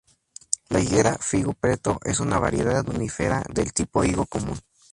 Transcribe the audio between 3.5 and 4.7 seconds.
del tipo Higo común.